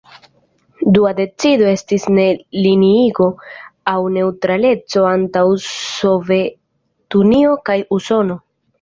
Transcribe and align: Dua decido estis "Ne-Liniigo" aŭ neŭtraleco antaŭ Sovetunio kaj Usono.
Dua 0.95 1.11
decido 1.19 1.67
estis 1.71 2.07
"Ne-Liniigo" 2.15 3.29
aŭ 3.93 3.99
neŭtraleco 4.17 5.07
antaŭ 5.13 5.47
Sovetunio 5.69 7.59
kaj 7.71 7.81
Usono. 8.01 8.45